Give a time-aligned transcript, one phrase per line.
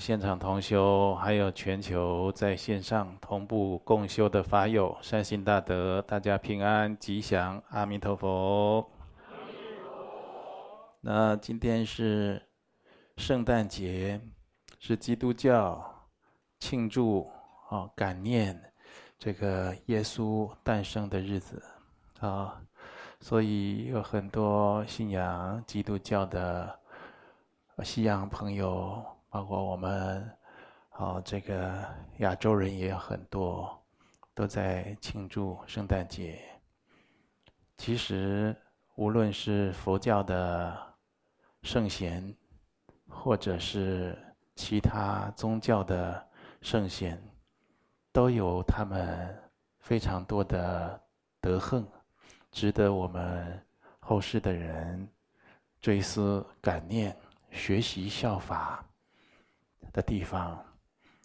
[0.00, 8.90] 现场同修，还有全球在线上同步共修的法友，善心大德，大家平安吉祥，阿弥陀佛。
[11.02, 12.42] 那今天是
[13.18, 14.18] 圣诞节，
[14.78, 16.08] 是基督教
[16.58, 17.30] 庆祝
[17.68, 18.58] 啊感念
[19.18, 21.62] 这个耶稣诞生的日子
[22.20, 22.58] 啊，
[23.20, 26.80] 所以有很多信仰基督教的
[27.84, 29.04] 西洋朋友。
[29.30, 30.28] 包括我们，
[30.96, 31.86] 哦，这个
[32.18, 33.80] 亚洲人也有很多，
[34.34, 36.38] 都在庆祝圣诞节。
[37.78, 38.54] 其实，
[38.96, 40.76] 无论是佛教的
[41.62, 42.34] 圣贤，
[43.08, 44.18] 或者是
[44.56, 46.28] 其他宗教的
[46.60, 47.16] 圣贤，
[48.12, 49.34] 都有他们
[49.78, 51.00] 非常多的
[51.40, 51.86] 德行，
[52.50, 53.64] 值得我们
[54.00, 55.08] 后世的人
[55.80, 57.16] 追思感念、
[57.52, 58.84] 学习效法。
[59.92, 60.64] 的地方，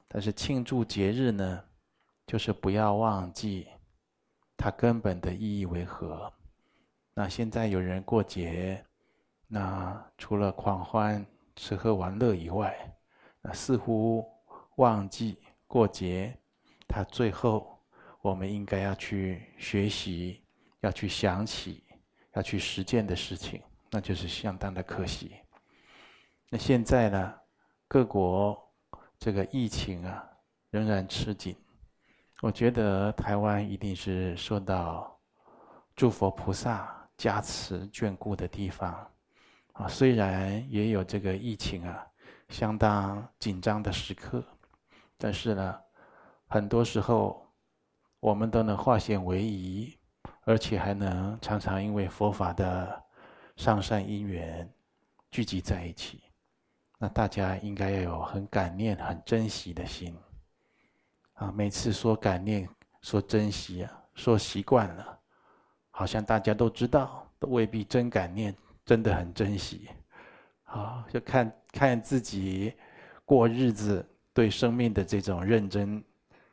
[0.08, 1.64] 但是庆祝节日呢，
[2.26, 3.68] 就是不要忘记
[4.58, 6.32] 它根本的意义为何。
[7.14, 8.84] 那现在有人过节，
[9.48, 12.76] 那除了狂欢、吃喝玩乐以外，
[13.42, 14.26] 那似乎
[14.78, 16.38] 忘记过节，
[16.88, 17.80] 它最后
[18.22, 20.44] 我们应该要去学习、
[20.82, 21.84] 要去想起、
[22.34, 23.62] 要去实践的事情，
[23.92, 25.36] 那就是相当的可惜。
[26.50, 27.34] 那现在呢？
[27.96, 28.62] 各国
[29.18, 30.22] 这个疫情啊，
[30.70, 31.56] 仍然吃紧。
[32.42, 35.18] 我觉得台湾一定是受到
[35.96, 39.10] 诸佛菩萨加持眷顾的地方
[39.72, 39.88] 啊。
[39.88, 42.06] 虽然也有这个疫情啊，
[42.50, 44.44] 相当紧张的时刻，
[45.18, 45.80] 但是呢，
[46.48, 47.50] 很多时候
[48.20, 49.98] 我们都能化险为夷，
[50.42, 53.02] 而且还能常常因为佛法的
[53.56, 54.70] 上善因缘
[55.32, 56.25] 聚集在一起。
[56.98, 60.16] 那大家应该要有很感念、很珍惜的心
[61.34, 61.52] 啊！
[61.52, 62.68] 每次说感念、
[63.02, 65.20] 说珍惜啊，说习惯了，
[65.92, 69.90] 好像大家都知道，都未必真感念，真的很珍惜。
[70.64, 72.74] 啊，就看看自己
[73.26, 76.04] 过日子，对生命的这种认真、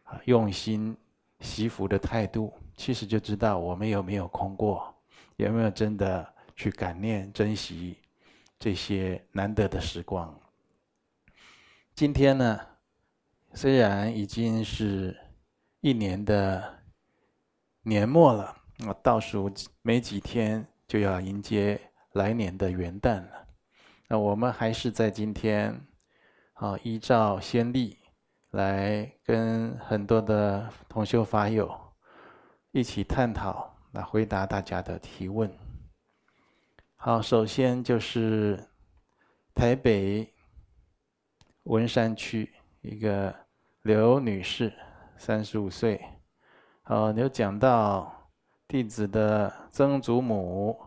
[0.02, 0.96] 啊用心、
[1.40, 4.92] 惜福的态度，其实就知道我们有没有空过，
[5.36, 7.96] 有没有真的去感念、珍惜。
[8.62, 10.32] 这些难得的时光。
[11.96, 12.60] 今天呢，
[13.54, 15.18] 虽然已经是
[15.80, 16.78] 一年的
[17.82, 18.56] 年末了，
[18.86, 19.52] 我倒数
[19.82, 21.80] 没几天就要迎接
[22.12, 23.48] 来年的元旦了。
[24.06, 25.84] 那我们还是在今天，
[26.52, 27.98] 啊，依照先例
[28.50, 31.76] 来跟很多的同修法友
[32.70, 35.52] 一起探讨，来回答大家的提问。
[37.04, 38.68] 好，首先就是
[39.56, 40.32] 台北
[41.64, 42.48] 文山区
[42.80, 43.34] 一个
[43.82, 44.72] 刘女士，
[45.16, 46.00] 三十五岁。
[46.84, 48.30] 好，有讲到
[48.68, 50.78] 弟子的曾祖母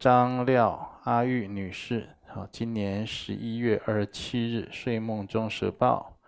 [0.00, 6.18] 张廖阿玉女士，好，今年十一月二十七日睡梦中蛇报，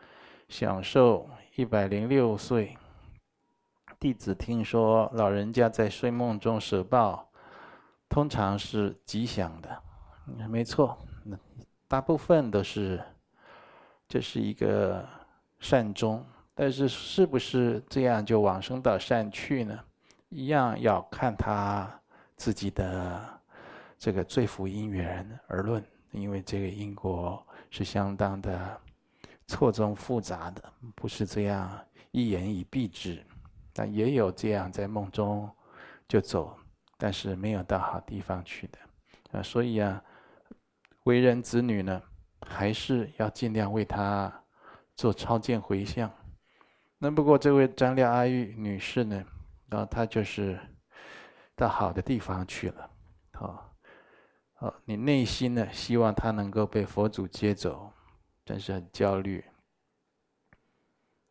[0.49, 2.77] 享寿一百零六岁。
[3.99, 7.32] 弟子听说老人家在睡梦中舍报。
[8.13, 9.83] 通常是吉祥的，
[10.47, 10.99] 没错，
[11.89, 13.03] 大部分都是，
[14.07, 15.03] 这是一个
[15.61, 16.23] 善终，
[16.55, 19.81] 但是是不是这样就往生到善去呢？
[20.29, 21.91] 一样要看他
[22.37, 23.41] 自己的
[23.99, 28.79] 这个罪福因缘而论，因为这个因果是相当的
[29.47, 30.63] 错综复杂的，
[30.95, 31.81] 不是这样
[32.11, 33.25] 一言以蔽之，
[33.73, 35.51] 但也有这样在梦中
[36.07, 36.55] 就走。
[37.05, 38.79] 但是没有到好地方去的，
[39.33, 40.01] 啊，所以啊，
[41.03, 42.01] 为人子女呢，
[42.47, 44.33] 还是要尽量为他
[44.95, 46.09] 做超荐回向。
[46.99, 49.25] 那不过这位张廖阿玉女士呢，
[49.71, 50.57] 啊，她就是
[51.57, 52.91] 到好的地方去了，
[53.33, 53.75] 好，
[54.55, 57.93] 好，你内心呢，希望她能够被佛祖接走，
[58.45, 59.45] 但是很焦虑。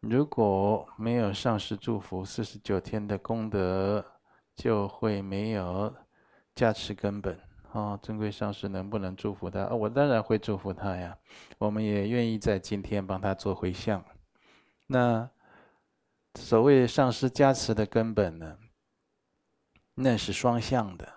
[0.01, 4.05] 如果没有上师祝福，四十九天的功德。
[4.55, 5.93] 就会没有
[6.55, 7.39] 加持根本
[7.71, 9.65] 哦，尊贵上师能不能祝福他？
[9.67, 11.17] 我当然会祝福他呀。
[11.57, 14.03] 我们也愿意在今天帮他做回向。
[14.87, 15.29] 那
[16.35, 18.57] 所谓上师加持的根本呢？
[19.95, 21.07] 那是双向的。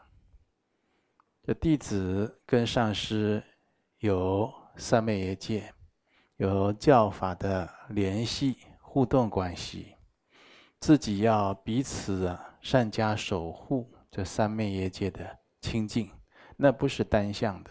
[1.42, 3.42] 这弟子跟上师
[3.98, 5.74] 有三昧耶界，
[6.36, 9.96] 有教法的联系互动关系，
[10.78, 12.53] 自己要彼此啊。
[12.64, 16.10] 善加守护这三昧耶界的清净，
[16.56, 17.70] 那不是单向的，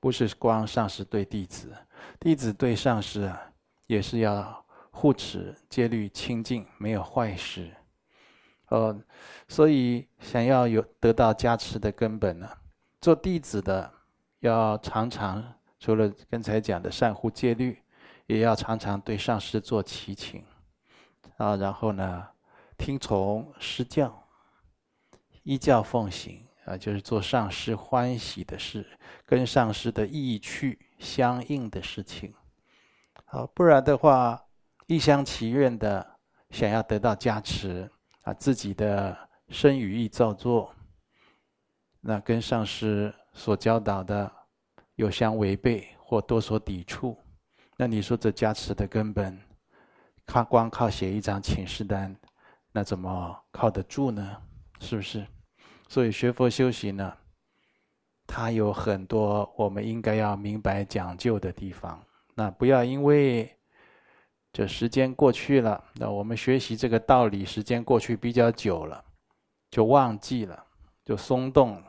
[0.00, 1.76] 不是光上师对弟子，
[2.18, 3.52] 弟子对上师啊，
[3.86, 7.70] 也是要护持戒律清净，没有坏事。
[8.68, 8.98] 哦，
[9.46, 12.48] 所以想要有得到加持的根本呢，
[12.98, 13.92] 做弟子的
[14.38, 17.82] 要常常除了刚才讲的善护戒律，
[18.26, 20.42] 也要常常对上师做祈请
[21.36, 22.26] 啊，然后呢，
[22.78, 24.19] 听从师教，
[25.50, 28.86] 依教奉行啊，就是做上师欢喜的事，
[29.26, 32.32] 跟上师的意趣相应的事情。
[33.24, 34.40] 好，不然的话，
[34.86, 36.06] 一厢情愿的
[36.50, 37.90] 想要得到加持。
[38.22, 39.16] 啊，自己的
[39.48, 40.72] 身语意造作，
[42.00, 44.30] 那跟上师所教导的
[44.94, 47.18] 有相违背或多所抵触，
[47.76, 49.36] 那你说这加持的根本，
[50.24, 52.14] 靠光靠写一张请示单，
[52.70, 54.36] 那怎么靠得住呢？
[54.78, 55.26] 是不是？
[55.90, 57.12] 所以学佛修行呢，
[58.26, 62.00] 它有很多我们应该要明白讲究的地方，
[62.34, 63.54] 那不要因为。
[64.52, 69.00] 这时间过去了，那我们学习这个道理，时间过去比较久了，
[69.70, 70.60] 就忘记了，
[71.04, 71.80] 就松动，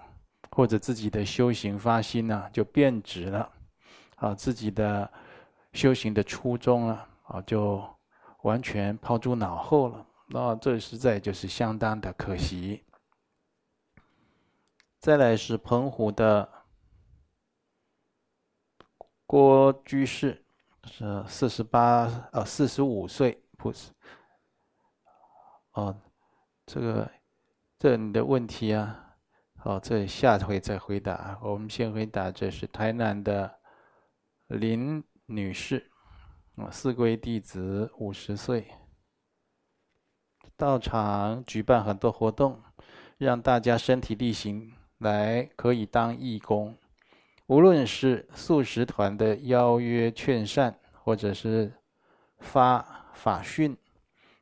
[0.52, 3.52] 或者自己的修行发心呢，就变质了，
[4.18, 5.12] 啊，自己的
[5.74, 7.84] 修行的初衷啊，啊，就
[8.44, 10.06] 完全抛诸脑后了。
[10.28, 12.84] 那这实在就是相当的可惜。
[15.02, 16.48] 再来是澎湖的
[19.26, 20.46] 郭居士。
[20.84, 23.92] 是四十八呃，四十五岁，不是
[25.74, 25.96] 哦，
[26.66, 27.12] 这个
[27.78, 29.16] 这你的问题啊，
[29.58, 31.38] 好，这下回再回答。
[31.44, 33.60] 我们先回答，这是台南的
[34.48, 35.92] 林女士，
[36.56, 38.68] 啊，四皈弟子，五十岁，
[40.58, 42.60] 道场举办很多活动，
[43.20, 46.78] 让大家身体力行来，可以当义工。
[47.48, 51.74] 无论是素食团的邀约劝善，或者是
[52.40, 53.76] 发法训，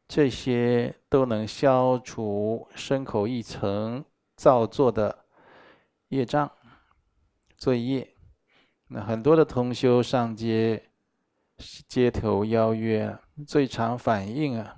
[0.07, 4.03] 这些都能消除身口意层
[4.35, 5.25] 造作的
[6.09, 6.51] 业障
[7.57, 8.15] 罪业。
[8.89, 10.83] 那很多的同修上街
[11.88, 13.17] 街头邀约，
[13.47, 14.77] 最常反映啊，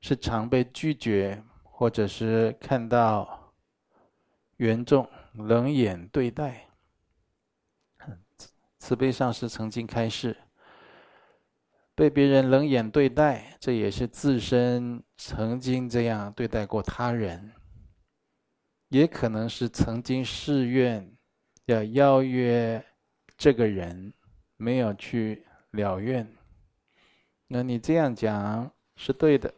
[0.00, 3.39] 是常被拒绝，或者是看到
[4.60, 6.68] 缘众冷眼对待。
[8.78, 10.36] 慈悲上师曾经开示，
[11.94, 17.52] 被别人冷眼对待，这也是自身曾经这样对待过他人，
[18.88, 21.10] 也可能是曾经誓愿
[21.64, 22.84] 要邀约
[23.38, 24.12] 这个人，
[24.58, 26.30] 没有去了愿。
[27.46, 29.52] 那你这样讲是对的，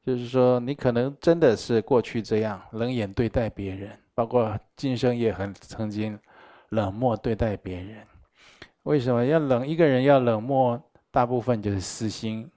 [0.00, 6.18] 就是说你可能真的是过去这样冷眼对待别人，包括今生也很曾经
[6.70, 8.06] 冷漠对待别人。
[8.84, 9.66] 为什么要冷？
[9.66, 12.50] 一个人要冷漠，大部分就是私心，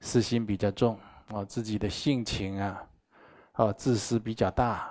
[0.00, 0.98] 私心比较重
[1.28, 2.82] 啊，自己的性情啊，
[3.52, 4.90] 啊，自私比较大，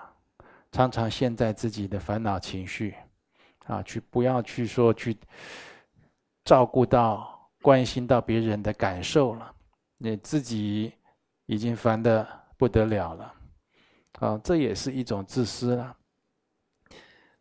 [0.71, 2.93] 常常陷在自己的烦恼情绪，
[3.65, 5.17] 啊，去不要去说去
[6.45, 9.51] 照顾到、关心到别人的感受了，
[9.97, 10.93] 你自己
[11.47, 13.33] 已经烦得不得了了，
[14.19, 15.95] 啊，这也是一种自私了。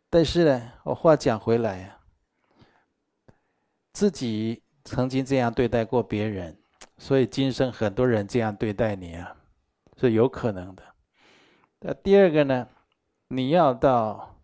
[0.09, 1.97] 但是呢，我话讲回来呀。
[3.93, 6.55] 自己曾经这样对待过别人，
[6.99, 9.35] 所以今生很多人这样对待你啊，
[9.97, 10.83] 是有可能的。
[11.79, 12.67] 那第二个呢，
[13.27, 14.39] 你要到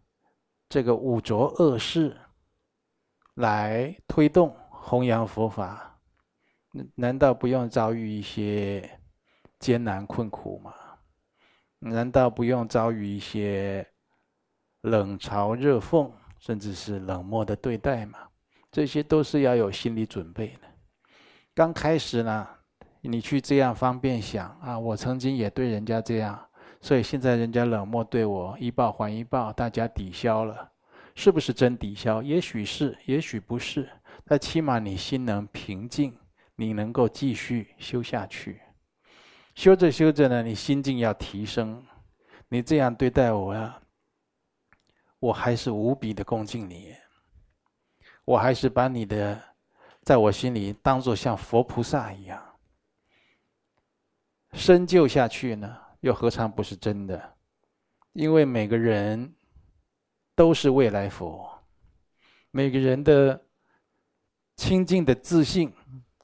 [0.68, 2.18] 这个五浊恶世
[3.36, 6.00] 来推动弘扬佛法，
[6.96, 9.00] 难道不用遭遇一些
[9.60, 10.74] 艰难困苦吗？
[11.90, 13.86] 难道不用遭遇一些
[14.82, 16.10] 冷嘲热讽，
[16.40, 18.20] 甚至是冷漠的对待吗？
[18.72, 20.62] 这些都是要有心理准备的。
[21.54, 22.48] 刚开始呢，
[23.02, 26.40] 你去这样方便想啊，我曾经也对人家这样，
[26.82, 30.72] 所以现在人家冷漠对我，一报还一报，大家抵消了，
[31.14, 32.24] 是不是真抵消？
[32.24, 33.88] 也许是，也许不是。
[34.26, 36.18] 但起码你心能平静，
[36.56, 38.60] 你能够继续修下去。
[39.56, 41.86] 修着修着呢，你心境要提升。
[42.50, 43.82] 你这样对待我呀，
[45.20, 46.96] 我还是无比的恭敬你。
[48.26, 49.42] 我还是把你的，
[50.04, 52.42] 在我心里当做像佛菩萨一样，
[54.54, 57.36] 深究下去呢，又何尝不是真的？
[58.14, 59.36] 因为每个人
[60.36, 61.50] 都是未来佛，
[62.52, 63.44] 每个人的
[64.56, 65.74] 清净的自信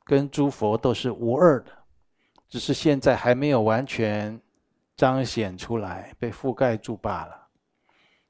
[0.05, 1.78] 跟诸佛都是无二的，
[2.49, 4.41] 只是现在还没有完全
[4.97, 7.47] 彰显出来，被覆盖住罢了。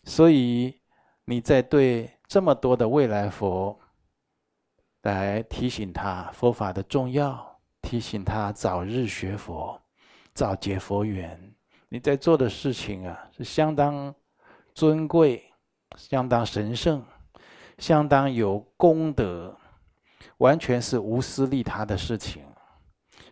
[0.04, 0.80] 所以
[1.26, 2.12] 你在对。
[2.30, 3.76] 这么多的未来佛，
[5.02, 9.82] 来提醒他佛法的重要，提醒他早日学佛，
[10.36, 11.56] 早结佛缘。
[11.88, 14.14] 你在做的事情啊，是相当
[14.76, 15.44] 尊贵、
[15.98, 17.04] 相当神圣、
[17.80, 19.58] 相当有功德，
[20.38, 22.44] 完全是无私利他的事情。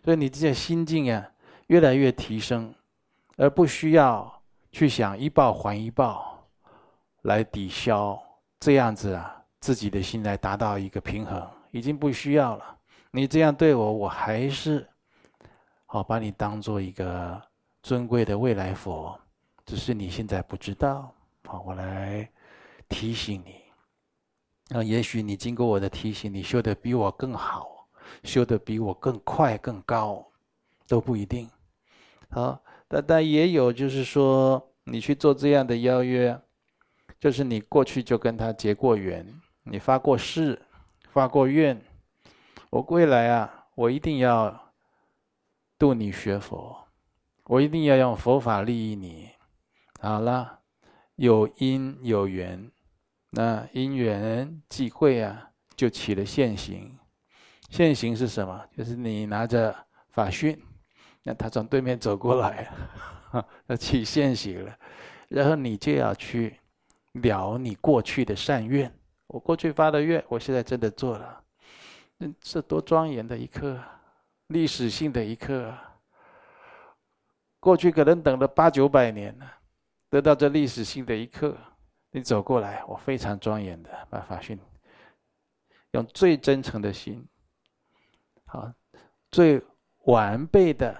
[0.08, 1.30] 所以你这些心境啊，
[1.66, 2.74] 越来越提升，
[3.36, 6.48] 而不需要去想一报还一报
[7.24, 8.18] 来抵消
[8.58, 11.46] 这样子啊，自己的心来达到一个平衡。
[11.72, 12.78] 已经不需要了。
[13.10, 14.88] 你这样对我，我还是
[15.84, 17.38] 好把你当做一个
[17.82, 19.14] 尊贵的未来佛，
[19.66, 21.12] 只是你现在不知道。
[21.44, 22.26] 好，我来
[22.88, 24.74] 提醒你。
[24.74, 27.77] 啊，也许你经过我的提醒，你修的比我更好，
[28.24, 30.26] 修得比我更快更高，
[30.86, 31.48] 都不一定。
[32.30, 36.40] 好，但但也有就是说，你去做这样的邀约，
[37.20, 39.26] 就是你过去就跟他结过缘，
[39.64, 40.62] 你发过誓。
[41.10, 41.82] 发过愿，
[42.70, 44.72] 我未来啊，我一定要
[45.78, 46.86] 度你学佛，
[47.44, 49.30] 我一定要用佛法利益你。
[50.00, 50.60] 好了，
[51.16, 52.70] 有因有缘，
[53.30, 56.97] 那因缘际会啊，就起了现行。
[57.68, 58.66] 现行是什么？
[58.76, 59.74] 就是你拿着
[60.10, 60.60] 法讯，
[61.22, 62.72] 那他从对面走过来，
[63.66, 64.78] 那起现行了，
[65.28, 66.58] 然后你就要去
[67.12, 68.92] 了你过去的善愿。
[69.26, 71.44] 我过去发的愿，我现在真的做了，
[72.16, 73.78] 那这多庄严的一刻，
[74.46, 75.74] 历史性的一刻。
[77.60, 79.52] 过去可能等了八九百年了，
[80.08, 81.54] 得到这历史性的一刻，
[82.12, 84.58] 你走过来，我非常庄严的把法讯，
[85.90, 87.22] 用最真诚的心，
[88.48, 88.72] 好，
[89.30, 89.62] 最
[90.06, 90.98] 完备的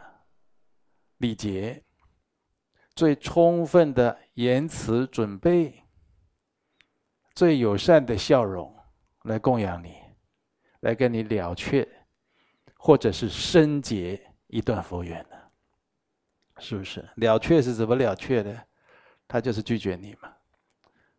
[1.17, 1.83] 礼节，
[2.95, 5.83] 最充分的言辞准备。
[7.35, 8.77] 最友善的笑容
[9.23, 9.95] 来供养你，
[10.81, 11.89] 来跟你了却，
[12.77, 15.37] 或者是深结一段佛缘呢？
[16.59, 17.09] 是不是？
[17.15, 18.67] 了却是怎么了却的？
[19.27, 20.35] 他就是拒绝你嘛，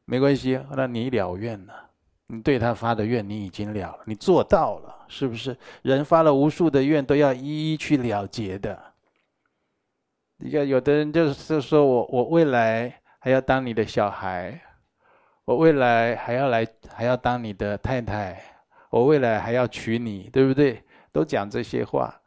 [0.06, 1.89] 没关系，那你了愿了，
[2.32, 5.58] 你对他发的愿你已经了，你做到了，是不是？
[5.82, 8.80] 人发了无数的愿都要一一去了结的。
[10.38, 14.62] 你看，有的人就是说我我未来还要当你的小孩。
[15.44, 18.40] 我未来还要来，还要当你的太太。
[18.92, 20.84] 我未来还要娶你，对不对？
[21.12, 22.22] 都讲这些话。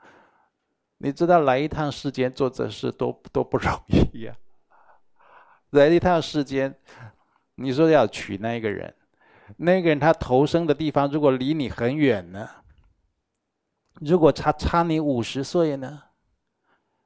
[0.99, 4.35] 你知道来一趟世间做这事多多不容易呀、
[5.71, 6.75] 来一趟世间，
[7.55, 8.93] 你说要娶那个人，
[9.57, 12.49] 那个人他投生的地方如果离你很远呢？
[14.01, 16.03] 如果差差你五十岁呢？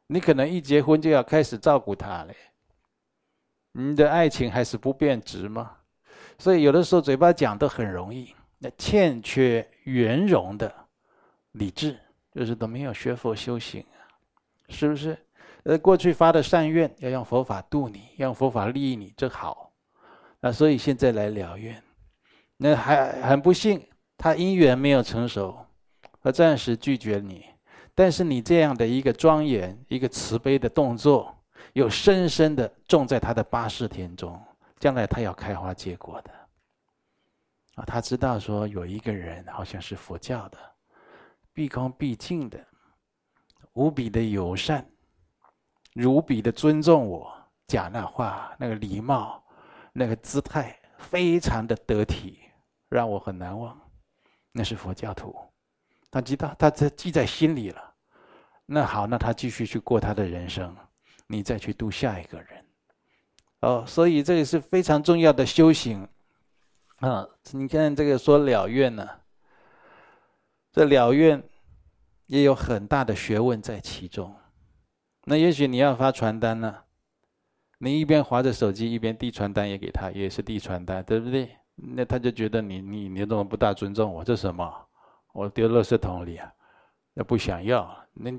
[0.06, 2.32] 你可能一结婚就要开始照顾他了。
[3.72, 5.76] 你的爱情还是不变质吗？
[6.38, 10.72] 所以有的时候嘴巴讲都很容易，那欠缺圆融的
[11.52, 11.98] 理智，
[12.32, 14.00] 就是都没有学佛修行啊，
[14.68, 15.18] 是不是？
[15.64, 19.72] 呃，过去发的善愿要用佛法度你，用佛法利益你，这好。
[20.38, 21.82] 那所以现在来了愿，
[22.56, 23.86] 那还很不幸，
[24.16, 25.66] 他因缘没有成熟，
[26.22, 27.44] 他暂时拒绝你。
[27.94, 31.34] 但是你这样的一个庄严、一个慈悲的动作，
[31.72, 34.40] 又深深的种在他的八识田中。
[34.78, 36.30] 将来他要开花结果的
[37.76, 37.84] 啊！
[37.86, 40.58] 他知道说有一个人好像是佛教的，
[41.54, 42.62] 毕恭毕敬的，
[43.72, 44.86] 无比的友善，
[45.94, 47.32] 无比的尊重我，
[47.66, 49.42] 讲那话那个礼貌，
[49.94, 52.40] 那个姿态非常的得体，
[52.88, 53.78] 让我很难忘。
[54.52, 55.34] 那是佛教徒，
[56.10, 57.94] 他知道他这记在心里了。
[58.64, 60.74] 那好，那他继续去过他的人生，
[61.26, 62.64] 你再去度下一个人。
[63.60, 66.06] 哦，所以这个是非常重要的修行，
[66.96, 69.08] 啊，你看这个说了愿呢，
[70.72, 71.42] 这了愿
[72.26, 74.34] 也有很大的学问在其中。
[75.24, 76.84] 那也许你要发传单呢，
[77.78, 81.56] 你一边划着手机一边递传单也给他，也是递传单，对不对？
[81.76, 84.24] 那他就觉得你你你怎么不大尊重我？
[84.24, 84.74] 这什么？
[85.32, 86.52] 我丢垃圾桶里啊？
[87.12, 88.32] 那不想要，那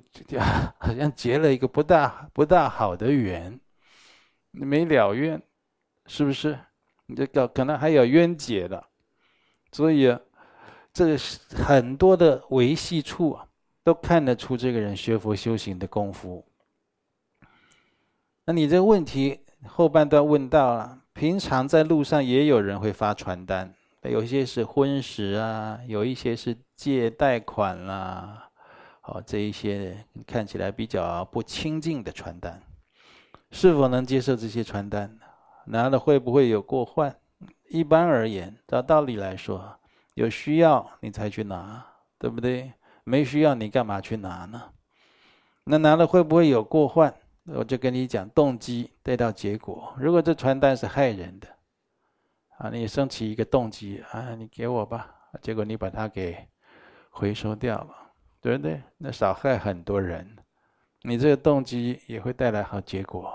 [0.79, 3.59] 好像结了一个不大不大好的缘。
[4.51, 5.41] 你没了愿，
[6.07, 6.57] 是不是？
[7.05, 8.83] 你这个可能还有冤结的，
[9.71, 10.19] 所以啊，
[10.91, 11.17] 这个
[11.63, 13.47] 很多的维系处啊，
[13.83, 16.43] 都看得出这个人学佛修行的功夫。
[18.45, 28.49] 那你这个问题后半段问到了，平常在路上也有人会发传单，有一些是婚食啊，有一些是借贷款啦、啊，
[29.01, 29.97] 好，这一些
[30.27, 32.61] 看起来比较不清净的传单。
[33.49, 35.17] 是否能接受这些传单？
[35.65, 37.15] 拿了会不会有过患？
[37.67, 39.75] 一般而言，照道理来说，
[40.13, 41.83] 有需要你才去拿，
[42.19, 42.71] 对不对？
[43.03, 44.61] 没需要你干嘛去拿呢？
[45.63, 47.11] 那拿了会不会有过患？
[47.47, 49.95] 我就跟你讲，动机带到结果。
[49.97, 51.47] 如果这传单是害人的，
[52.57, 56.47] 啊，你升起一个动机啊，你给我吧，结果你把它给
[57.09, 58.83] 回收掉了，对不对？
[58.97, 60.37] 那少害很多人。
[61.03, 63.33] 你这个动机也会带来好结果，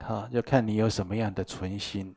[0.00, 2.14] 好，要看你有什么样的存心。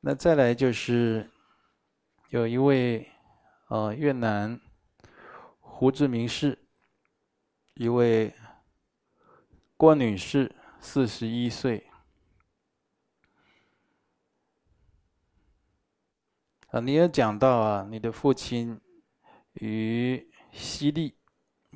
[0.00, 1.30] 那再来就是
[2.30, 3.06] 有一位
[3.70, 4.60] 呃越南
[5.60, 6.58] 胡志明市
[7.74, 8.34] 一位
[9.76, 11.86] 郭女士，四十一岁。
[16.70, 18.80] 啊，你有讲到啊，你的父亲
[19.52, 21.14] 于西历，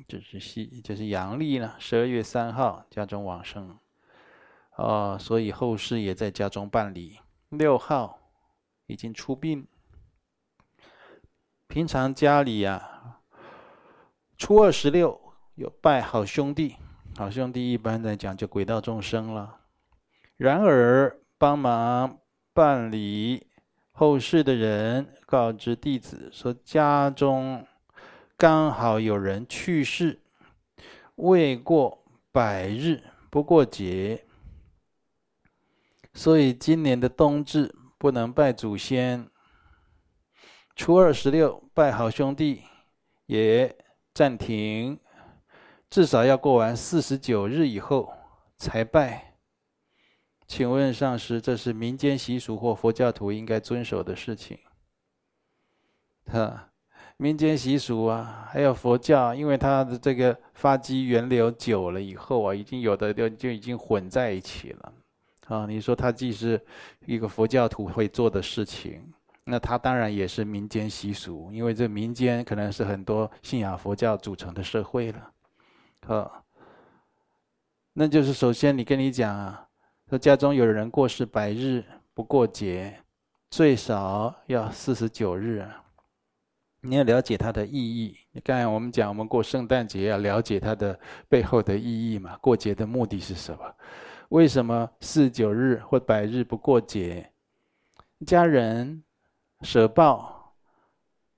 [0.05, 3.79] 就是西，就是阳历呢，十二月三号家中往生，
[4.71, 7.19] 啊，所以后事也在家中办理。
[7.47, 8.19] 六号
[8.87, 9.65] 已经出殡。
[11.67, 13.19] 平常家里呀、啊，
[14.37, 15.19] 初二十六
[15.55, 16.75] 有拜好兄弟，
[17.17, 19.61] 好兄弟一般来讲就鬼道众生了。
[20.37, 22.19] 然而帮忙
[22.53, 23.47] 办理。
[23.97, 27.65] 后事的人告知弟子说，家中
[28.35, 30.19] 刚好有人去世，
[31.15, 34.25] 未过百日不过节，
[36.13, 39.29] 所以今年的冬至不能拜祖先。
[40.75, 42.63] 初二十六拜好兄弟
[43.27, 43.73] 也
[44.13, 44.99] 暂停，
[45.89, 48.11] 至少要过完四十九日以后
[48.57, 49.35] 才拜。
[50.45, 54.59] 请问上师，这是民间习俗或佛教徒应该遵守的事情？
[56.25, 56.69] 哈，
[57.15, 64.93] 民间习俗啊，还有佛教，因为它的这个发迹源流久了以后啊，已经有的就就已经混在一起了。
[65.47, 66.63] 啊，你说它既是
[67.05, 69.01] 一个佛教徒会做的事情，
[69.45, 75.31] 那它当然也是民间习俗，因为这民间可能是很多信仰佛教组成的社会了。
[76.05, 76.43] 好，
[77.93, 79.61] 那就是首先你跟你讲啊。
[80.07, 83.01] 说家中有人过世百日不过节，
[83.49, 85.67] 最少要四十九日。
[86.81, 88.15] 你要了解它的意义。
[88.31, 92.37] 你刚才我们讲，我们过圣诞节要了解它的背后的意义嘛？
[92.37, 93.75] 过节的目的是什么？
[94.29, 97.31] 为什么四十九日或百日不过节？
[98.27, 99.03] 家人
[99.61, 100.53] 舍报，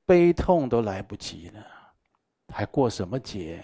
[0.06, 1.66] 悲痛都来不及了，
[2.54, 3.64] 还过什么节？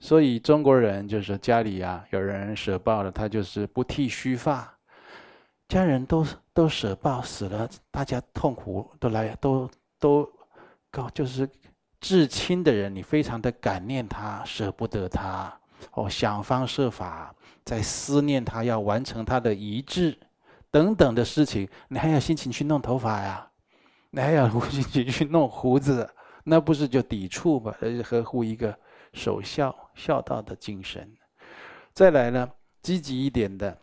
[0.00, 4.70] 所以中国人就是家里啊，有人舍报了，他就是不剃须发。
[5.66, 10.30] 家人都都舍报死了，大家痛苦都来都都
[10.90, 11.48] 搞，就是
[12.00, 15.58] 至亲的人，你非常的感念他，舍不得他，
[15.92, 17.34] 哦，想方设法
[17.64, 20.16] 在思念他，要完成他的遗志
[20.70, 23.50] 等等的事情，你还有心情去弄头发呀？
[24.14, 26.08] 你还有心情去弄胡子？
[26.44, 27.74] 那不是就抵触吗？
[27.80, 28.76] 而是呵护一个。
[29.16, 31.08] 守孝孝道的精神，
[31.92, 32.50] 再来呢，
[32.82, 33.80] 积极一点的，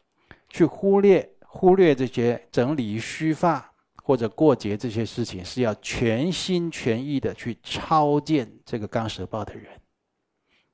[0.50, 9.72] 去忽略忽略这些整理须发或者过节这些事情，是要全心全意的去超荐这个刚蛇报的人。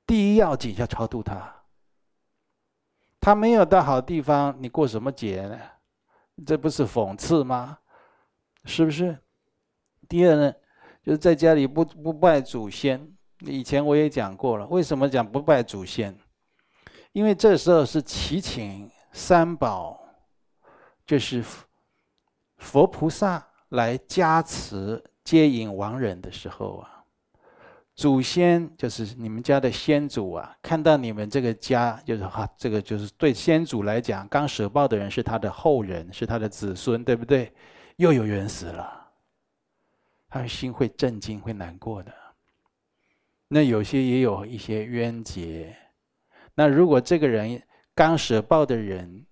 [0.04, 1.54] 第一要紧要超度他，
[3.20, 5.56] 他没有到好地方，你过什么节呢？
[6.44, 7.78] 这不是讽刺吗？
[8.64, 9.16] 是不是？
[10.08, 10.52] 第二呢，
[11.02, 13.06] 就是在家里不不拜祖先。
[13.40, 16.16] 以前我也讲过了，为什么讲不拜祖先？
[17.12, 20.00] 因为这时候是祈请三宝，
[21.06, 21.44] 就是
[22.56, 27.04] 佛菩萨来加持接引亡人的时候啊。
[27.94, 37.52] 祖先就是你们家的先祖啊，看到你们这个家，就是哈，这个就是对先祖来讲，刚舍报的人是他的后人，是他的子孙，对不对？
[37.96, 38.97] 又有人死了，
[40.28, 42.12] 他的心会震惊，会难过的。
[43.48, 45.74] 那有些也有一些冤结，
[46.54, 47.62] 那如果这个人
[47.94, 49.24] 刚舍报的人，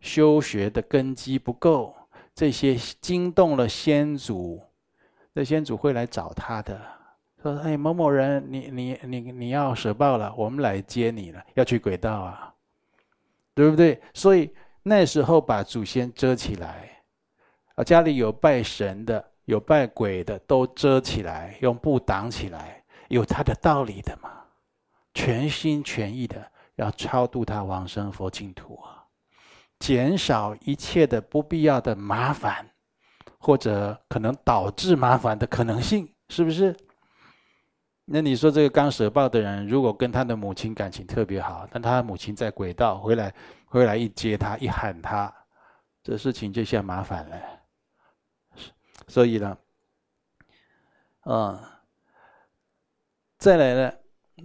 [0.00, 1.94] 修学的根基不够，
[2.34, 4.60] 这些惊动了先祖，
[5.32, 6.80] 那先祖会来找他的，
[7.40, 12.52] 说：“哎，某某人，你你你你要舍报了，我们来接你了，要去鬼道啊，
[13.54, 14.52] 对不对？”所以
[14.82, 17.02] 那时候把祖先遮起来，
[17.76, 22.82] 啊，家里有拜神的，有拜鬼的，都遮起来，用布挡起来。
[23.08, 24.30] 有他的道理的嘛，
[25.12, 29.04] 全心全意的要超度他往生佛净土啊，
[29.78, 32.66] 减少一切的不必要的麻烦，
[33.38, 36.74] 或者可能导致麻烦的可能性，是不是？
[38.06, 43.34] 那你说这个刚舍报的人，如果跟他的母亲感情特别好，但他的母亲在轨道回来，
[43.66, 45.32] 回来一接他，一喊他，
[46.02, 47.36] 这事情就像麻烦了。
[49.12, 49.58] 所以呢，
[51.20, 51.82] 啊，
[53.36, 53.92] 再来呢，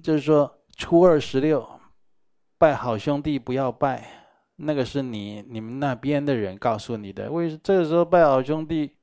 [0.03, 1.65] 就是说初二十六
[2.57, 4.05] 拜好兄弟不要拜，
[4.57, 7.31] 那个是你你们那边的人告诉你的。
[7.31, 8.93] 为这个时候拜好兄弟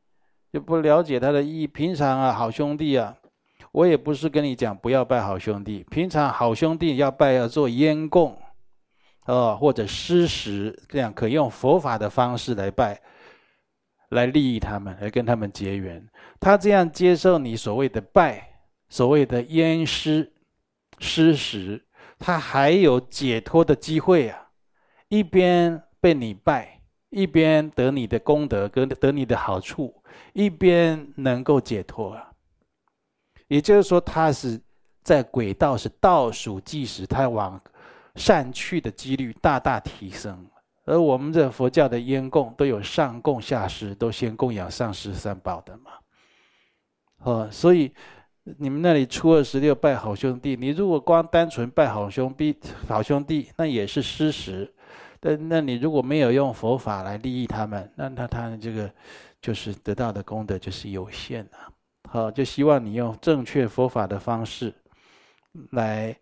[0.53, 1.67] 就不了解他的意义？
[1.67, 3.17] 平常啊，好兄弟啊。
[3.73, 8.39] 我也不是跟你讲不要拜好兄弟，平常好兄弟要拜要做烟供，
[9.25, 13.01] 哦，或者施食，这样可用佛法的方式来拜，
[14.11, 16.07] 来利益他们，来跟他们结缘。
[16.39, 20.33] 他这样接受你所谓的拜，所谓的烟师
[20.99, 21.85] 施食，
[22.19, 24.51] 他还有解脱的机会啊！
[25.09, 32.33] 一边被你拜，一边得你的功德，得得你的好处，一边能够解脱啊！
[33.49, 34.61] 也就是说，他是
[35.03, 37.61] 在轨道是倒数计时，他往
[38.17, 40.47] 善去的几率大大提升。
[40.85, 45.91] 而我们这佛教的烟供都有上供下施，都先供养上师三宝的嘛。
[47.19, 47.93] 哦，所以
[48.59, 54.71] 你们那里初二十六拜好兄弟，你如果光单纯拜好兄弟，好兄弟那也是失实。
[55.21, 58.93] 但那你如果没有用佛法来利益他们，那他他这个
[59.41, 61.57] 就是得到的功德就是有限的。
[62.11, 64.75] 好，就希望你用正确佛法的方式，
[65.71, 66.15] 来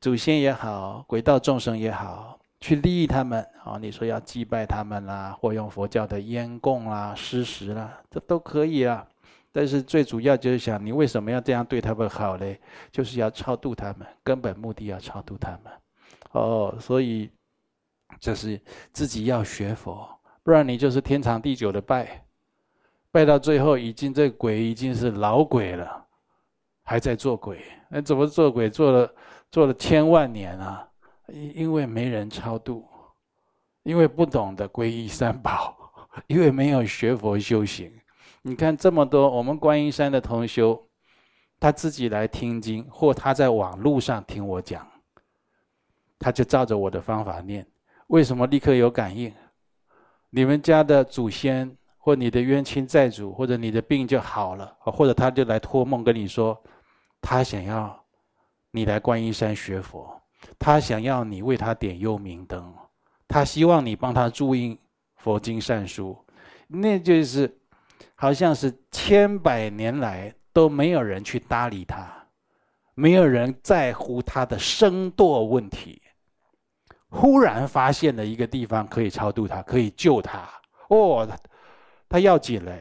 [0.00, 3.46] 祖先也好，轨道众生也好，去利益他们。
[3.64, 9.06] 啊，你说要祭拜他们啦，或用佛教的烟供啦、施食啦，这都可以啊。
[9.52, 12.58] 但是最主要就是想，你为什么要这样对他们好嘞？
[12.90, 15.72] 就是要超度他们，根本目的要超度他们。
[16.32, 17.30] 哦，所以
[18.18, 18.58] 这是
[18.92, 20.08] 自己要学佛，
[20.42, 22.24] 不然你就是天长地久的拜。
[23.12, 26.06] 拜到最后，已经这鬼已经是老鬼了，
[26.82, 27.62] 还在做鬼。
[27.90, 28.70] 那怎么做鬼？
[28.70, 29.14] 做了
[29.50, 30.88] 做了千万年啊！
[31.28, 32.86] 因因为没人超度，
[33.82, 35.76] 因为不懂得皈依三宝，
[36.26, 37.92] 因为没有学佛修行。
[38.42, 40.88] 你看这么多我们观音山的同修，
[41.60, 44.86] 他自己来听经，或他在网络上听我讲，
[46.18, 47.66] 他就照着我的方法念。
[48.08, 49.32] 为什么立刻有感应？
[50.30, 51.76] 你们家的祖先。
[52.04, 56.60] 或你的冤亲债主，或者你的病就好了，或者他就来托梦跟你说，
[57.20, 58.04] 他想要
[58.72, 60.20] 你来观音山学佛，
[60.58, 62.74] 他想要你为他点幽冥灯，
[63.28, 64.78] 他希望你帮他注印
[65.16, 66.16] 佛经善书，
[66.68, 67.58] 那就是
[68.14, 72.10] 好像是千百年来都没有人去搭理他，
[72.94, 76.00] 没有人在乎他的生堕问题，
[77.08, 80.48] 忽然发现了一个地方可以超度他，可以救他，
[80.88, 81.28] 哦。
[82.08, 82.78] 他要紧了，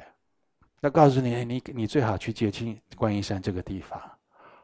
[0.82, 3.98] 他告诉你，你你最好去接近观音山这个地方，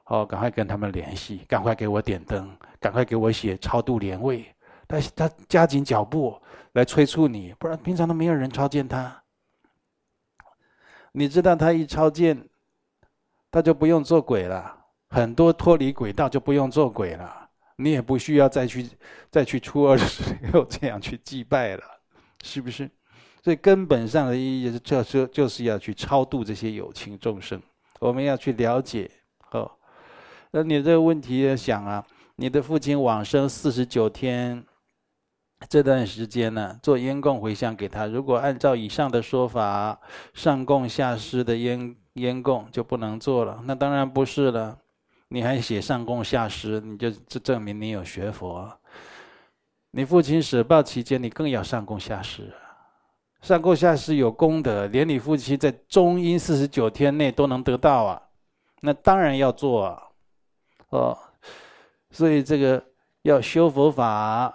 [0.08, 4.46] 哦，赶快跟他们联系，赶快给我点灯，赶快给我写超度莲位。
[4.88, 6.42] 他他加紧脚步
[6.74, 9.24] 来催促你，不然平常都没有人超荐他。
[11.12, 12.48] 你知道他一超荐，
[13.52, 18.88] 他就不用做鬼了，很多脱离轨道就不用做鬼了，你也不需要再去
[19.30, 21.84] 再去初二十六这样去祭拜了，
[22.44, 22.90] 是不是？
[23.42, 27.62] 最根本上的意义是，就是就是要去超度这些有情众生。
[28.00, 29.10] 我们要去了解，
[29.52, 29.72] 哦，
[30.52, 32.06] 那你这个问题要想啊，
[32.40, 34.64] 你的父亲往生四十九天
[35.68, 38.06] 这段时间呢，做烟供回向给他。
[38.06, 40.00] 如果按照以上的说法，
[40.36, 43.60] 上供下施的烟烟供就不能做了。
[43.66, 44.78] 那当然不是了，
[45.30, 48.72] 你还写上供下施，你就这证明你有学佛。
[49.90, 52.54] 你父亲舍报期间，你更要上供下施。
[53.42, 58.22] 上供下施有功德，连你父亲在中阴四十九天内都能得到啊，
[58.82, 60.04] 那当然要做啊，
[60.90, 61.18] 哦，
[62.12, 62.84] 所以这个
[63.22, 64.54] 要修佛法，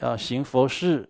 [0.00, 1.08] 要行佛事，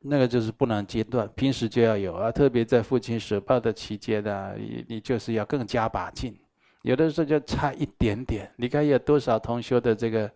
[0.00, 6.38] 那个就是不能间断，平时就要有啊，特别在父亲舍报的期间呢，你你就是要更加把劲，
[6.82, 8.52] 有的时候就差一点点。
[8.56, 10.30] 你看有多少同修的这个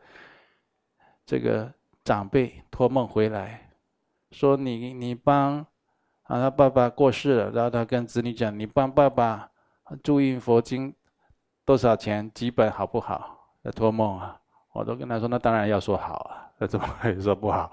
[1.25, 3.71] 这个长辈托梦回来，
[4.31, 5.67] 说你你帮。
[6.27, 9.47] 啊，他爸爸过世了，然后他跟子女讲：“你帮爸爸
[10.03, 10.95] 注印佛经
[11.67, 12.33] 多少钱？
[12.33, 14.41] 几本好不好？”要托梦啊，
[14.75, 17.73] 我都跟他说：“那当然要说好啊，那怎么可以说不好？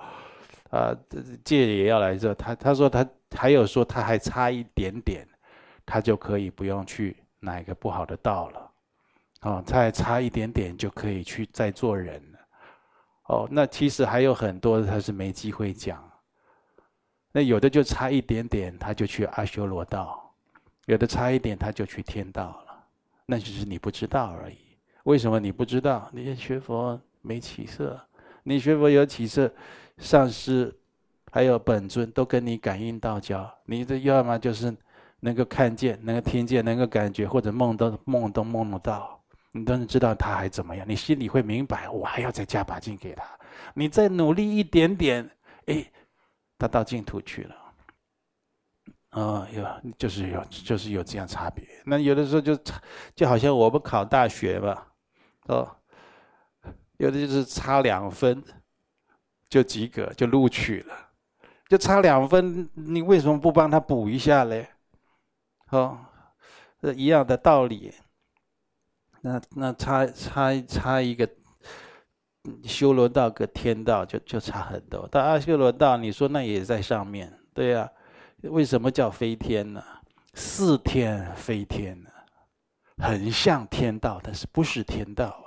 [0.70, 0.96] 啊，
[1.44, 2.34] 戒也要来这。
[2.36, 5.28] 他他说他还有说他还差一点点，
[5.84, 8.72] 他就可以不用去哪一个不好的道了。
[9.42, 12.40] 哦，他还差一点点就可以去再做人了。
[13.30, 16.02] 哦，那其实还有很多他是没机会讲。”
[17.34, 20.16] 那有的就差一点点，他就去阿修罗道；
[20.86, 22.86] 有的差一点，他就去天道了。
[23.26, 24.71] 那就是你不知道而已。
[25.04, 26.10] 为什么你不知道？
[26.14, 28.00] 你学佛没起色，
[28.44, 29.52] 你学佛有起色，
[29.98, 30.76] 上师
[31.32, 33.52] 还有本尊都跟你感应道交。
[33.66, 34.76] 你这要么就是
[35.22, 40.86] 能够看见、能够听见、能够感觉，或者梦都梦都梦得到，你都能知道他还怎么样。
[40.88, 43.24] 你心里会明白，我还要再加把劲给他。
[43.74, 45.30] 你再努力一点点，
[45.66, 45.86] 哎，
[46.58, 47.56] 他到净土去了。
[49.12, 51.66] 哦，有就是有就是有这样差别。
[51.86, 52.82] 那有的时候就差，
[53.14, 54.88] 就好像我们考大学吧，
[55.52, 55.76] 哦，
[56.96, 58.42] 有的就是差两分
[59.50, 60.96] 就及格就录取了，
[61.68, 64.70] 就差两分，你为什么不帮他补一下嘞？
[65.72, 66.00] 哦，
[66.96, 67.94] 一样的道理。
[69.20, 71.30] 那那差差差一个
[72.64, 75.06] 修罗道跟天道就就差很多。
[75.10, 77.92] 到阿修罗道，你说那也在上面，对呀、啊。
[78.50, 79.84] 为什么叫飞天呢？
[80.34, 82.10] 似天飞天呢？
[82.98, 85.41] 很像天道，但是不是天道？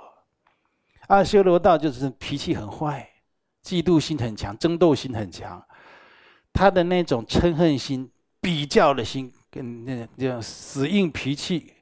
[1.07, 3.09] 阿修罗道就是脾气很坏，
[3.63, 5.63] 嫉妒心很强，争斗心很强。
[6.53, 11.73] 他的那种嗔恨心、比较的心，跟那这样死硬脾气，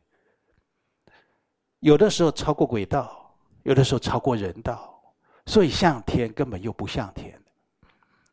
[1.79, 5.01] 有的时候超过鬼道，有的时候超过人道，
[5.45, 7.39] 所以像天根本又不像天。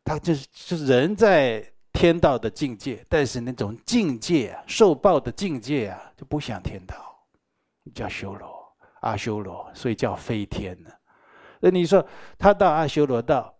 [0.03, 1.65] 他就是就是人在。
[1.93, 6.95] 天道的境界，但是那种境界啊，受报的境界啊，就不像天道，
[7.93, 8.60] 叫修罗、
[9.01, 10.89] 阿修罗，所以叫飞天呢。
[11.59, 12.03] 那你说
[12.39, 13.53] 他到阿修罗道，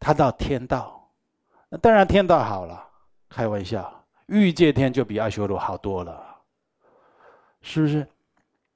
[0.00, 1.08] 他到天道，
[1.68, 2.84] 那当然天道好了，
[3.28, 6.20] 开玩笑，欲界天就比阿修罗好多了，
[7.62, 8.04] 是不是？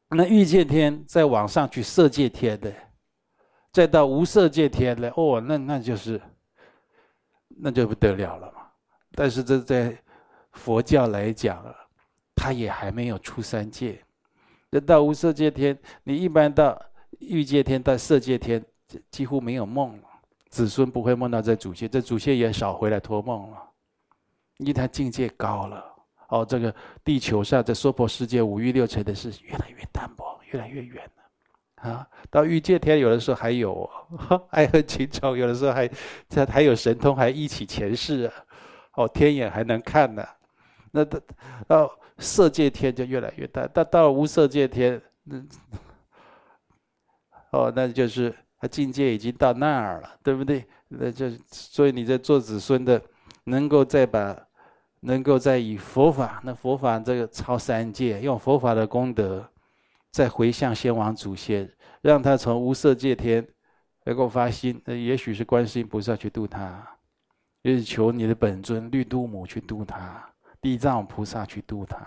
[0.09, 2.73] 那欲界天再往上去色界天的，
[3.73, 6.21] 再到无色界天的，哦，那那就是，
[7.49, 8.69] 那就不得了了嘛。
[9.13, 9.97] 但是这在
[10.53, 11.65] 佛教来讲，
[12.37, 14.04] 他也还没有出三界。
[14.75, 16.77] 人到无色界天，你一般到
[17.21, 18.61] 欲界天、到色界天，
[19.09, 20.03] 几乎没有梦了。
[20.51, 23.71] 子孙不会梦到这祖先，这祖先也少回来托梦了，
[24.57, 25.85] 因为他境界高了。
[26.29, 31.89] 哦，这个地球上这娑婆世界五欲六尘的事越来越淡薄，越来越远了。
[31.89, 33.89] 啊，到欲界天有的时候还有
[34.51, 35.89] 爱恨情仇，有的时候还
[36.29, 38.35] 这还有神通，还忆起前世啊。
[38.95, 40.27] 哦，天眼还能看呢，
[40.97, 41.21] 那到
[41.67, 45.43] 到色界天就越来越大，到到了无色界天，那
[47.51, 50.65] 哦，那就是他境界已经到那儿了，对不对？
[50.87, 53.03] 那就所以你在做子孙的，
[53.43, 54.37] 能够再把，
[55.01, 59.45] 能够再以佛法，那佛法这个超三界，用佛法的功德，
[60.13, 61.69] 再回向先王祖先，
[62.03, 63.45] 让他从无色界天
[64.05, 66.87] 能够发心，那也许是观世音菩萨去度他。
[67.63, 70.25] 也许求你的本尊绿度母去度他，
[70.65, 71.99] 地藏菩萨去度他。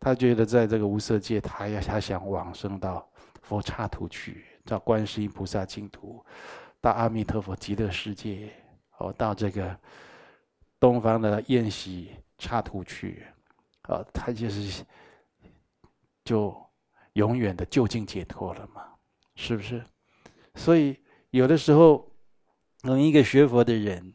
[0.00, 3.06] 他觉得在这个无色界，他要他想往生到
[3.42, 6.24] 佛刹土去，到观世音菩萨净土，
[6.80, 8.50] 到阿弥陀佛极乐世界，
[8.96, 9.78] 哦，到这个
[10.80, 13.26] 东方的宴喜刹土去，
[13.82, 14.82] 啊，他就是
[16.24, 16.56] 就
[17.12, 18.82] 永远的究竟解脱了嘛，
[19.34, 19.84] 是不是？
[20.54, 20.98] 所以
[21.32, 22.10] 有的时候，
[22.84, 24.14] 有一个学佛的人。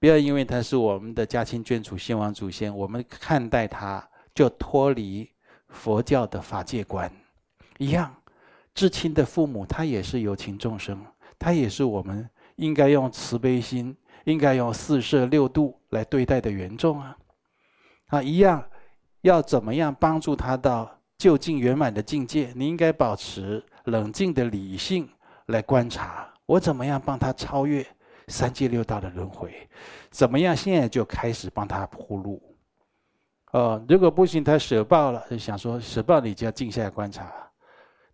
[0.00, 4.02] 不要因为他是我们的家亲眷属、先王祖先，我们看待他
[4.34, 5.28] 就脱离
[5.68, 7.12] 佛教的法界观。
[7.76, 8.14] 一样，
[8.74, 11.04] 至亲的父母，他也是有情众生，
[11.38, 17.14] 他也是我们应该用慈悲心、应该用四摄六度来对待的缘众啊。
[18.06, 18.64] 啊，一样，
[19.20, 22.54] 要怎么样帮助他到就近圆满的境界？
[22.56, 25.06] 你应该保持冷静的理性
[25.48, 27.86] 来观察，我怎么样帮他超越？
[28.30, 29.52] 三界六道的轮回，
[30.10, 30.56] 怎么样？
[30.56, 32.40] 现在就开始帮他铺路。
[33.52, 37.32] 哦，如果不行，他舍报了，就想说舍报，你就要静下来观察。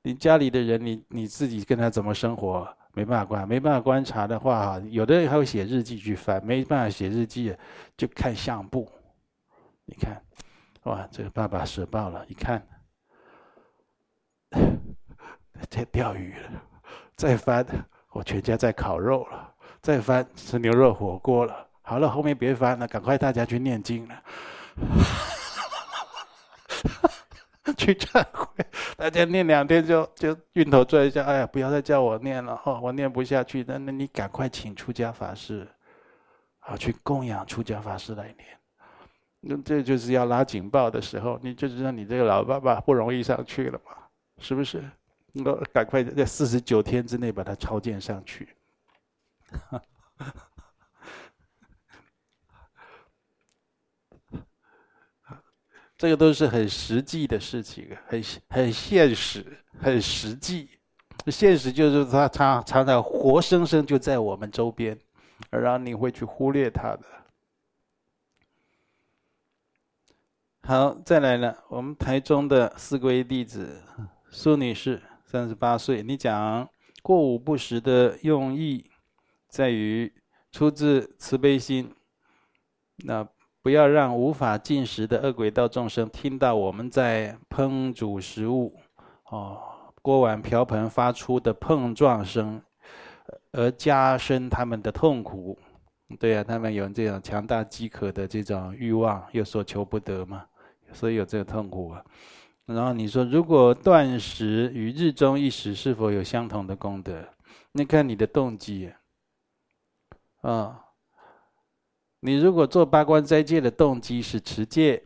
[0.00, 7.55] 你家里的人，你你自己跟他怎么生活，没办法观，没办法观察的话，有的人还会写日记去翻，没办法写日记，
[7.96, 8.90] 就看相簿。
[9.85, 10.22] 你看，
[10.85, 12.66] 哇，这个爸爸舍报了，一看，
[15.68, 16.62] 在钓鱼了，
[17.16, 17.66] 再翻，
[18.12, 19.55] 我全家在烤肉了。
[19.83, 24.23] 再翻吃牛肉火锅了，好了，后面别翻了，赶快大家去念经了，
[27.77, 28.65] 去忏悔，
[28.97, 35.67] 大家念两天就就晕头转向，哎呀，不要再叫我念了哦，我念不下去，那那你赶快请出家法师，
[36.61, 38.59] 啊，去供养出家法师来念，
[39.41, 43.93] 那这就是要拉警报的时候，你就知道你这个老爸爸不容易上去了嘛，
[44.41, 44.83] 是不是？
[45.33, 48.56] 那赶快在四十九天之内把他超荐上去。
[55.99, 59.63] 这个都是很实际的事情，很很现实。
[59.79, 60.71] 很实际。
[61.27, 64.99] 现实就是他常常常活生生就在我们周边，
[65.51, 67.03] 然后你会去忽略他的。
[70.63, 73.83] 好，再来了，我们台中的四位弟子
[74.31, 76.69] 苏女士，三十八岁，你讲
[77.03, 78.86] 过午不食的用意，
[79.57, 80.12] 在于
[80.53, 81.90] 出自慈悲心，
[83.07, 83.27] 那
[83.62, 88.79] 不要让无法进食的恶鬼道众生听到我们在烹煮食物，
[89.31, 89.59] 哦。
[90.03, 92.61] 锅碗瓢盆发出的碰撞声，
[93.53, 95.59] 而加深他们的痛苦。
[96.21, 100.45] 对呀、啊，他们有这种强大饥渴的这种欲望，又所求不得嘛，
[100.92, 102.05] 所以有这个痛苦啊。
[102.66, 107.27] 然后你说，如果断食与日中一食是否有相同的功德？
[107.73, 108.92] 你看你的动机、
[110.51, 110.83] 啊。
[112.21, 115.05] 你如果做八关斋戒的动机是持戒，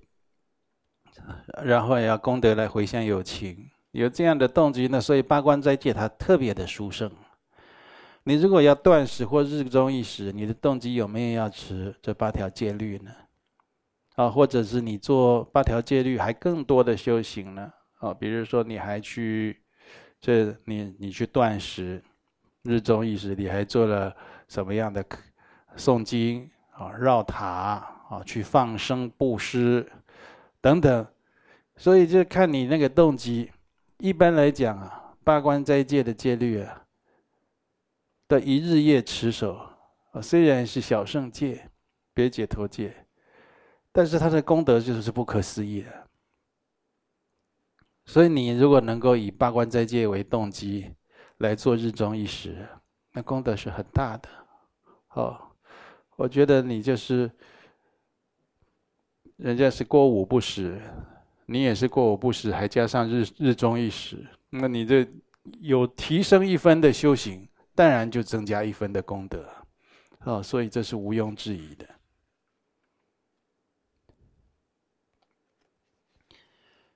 [1.64, 3.70] 然后也要功德来回向有情。
[3.92, 7.10] 有这样的动机呢，所以八关斋戒它特别的殊胜。
[8.22, 13.10] 你如果要断食或日中一食，你的动机有没有要持这八条戒律呢？
[14.14, 17.72] 啊，或者是你做八条戒律还更多的修行呢？
[17.98, 19.60] 啊，比如说你还去
[20.20, 22.02] 这你你去断食、
[22.62, 24.14] 日中一食，你还做了
[24.48, 25.02] 什么样的
[25.76, 27.46] 诵经啊、绕塔
[28.08, 29.90] 啊、去放生布施
[30.60, 31.06] 等等，
[31.76, 33.50] 所以就看你那个动机。
[33.98, 36.84] 一般来讲啊，八关斋戒的戒律啊，
[38.28, 39.60] 的一日夜持守
[40.12, 41.70] 啊，虽然是小圣戒，
[42.14, 43.06] 别解脱戒，
[43.92, 46.08] 但是它的功德就是不可思议的。
[48.06, 50.92] 所以你如果能够以八关斋戒为动机
[51.36, 52.66] 来做日中一食，
[53.12, 54.28] 那功德是很大的。
[55.10, 55.49] 哦，
[56.20, 57.30] 我觉得你就是，
[59.36, 60.78] 人家是过午不食。
[61.46, 65.04] 你也是过午不食，还加上日日中一食，那你这
[65.60, 69.48] 有提升一分的修行，当然就增加一分的功德，
[70.18, 71.88] 啊，所以这是毋庸置疑的。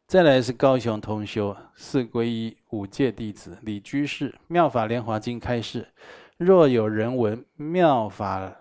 [0.07, 5.89] 再来是高雄同修四皈依五戒弟子李居士，《妙法莲华经》开示：
[6.37, 8.55] 若有人闻《妙法